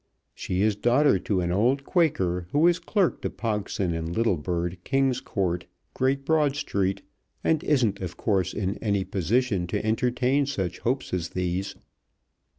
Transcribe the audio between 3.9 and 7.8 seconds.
and Littlebird, King's Court, Great Broad Street, and